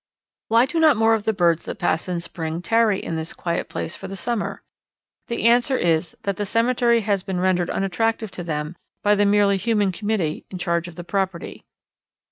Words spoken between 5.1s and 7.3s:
The answer is that the cemetery has